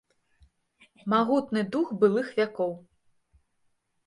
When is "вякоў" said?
2.39-2.73